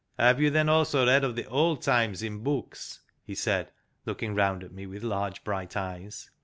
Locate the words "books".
2.39-3.01